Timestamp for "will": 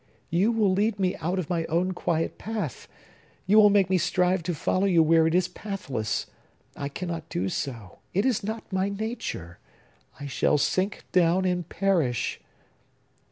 0.51-0.73, 3.59-3.69